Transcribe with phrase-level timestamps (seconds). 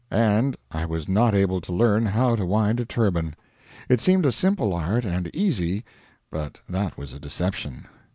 [0.09, 3.35] And I was not able to learn how to wind a turban.
[3.87, 5.83] It seemed a simple art and easy;
[6.31, 7.85] but that was a deception.